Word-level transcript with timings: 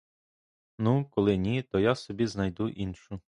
Ну, 0.77 1.05
коли 1.05 1.37
ні, 1.37 1.61
то 1.61 1.79
я 1.79 1.95
собі 1.95 2.27
знайду 2.27 2.69
іншу. 2.69 3.19